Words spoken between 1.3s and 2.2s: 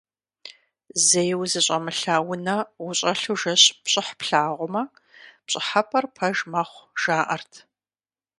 узыщӀэмылъа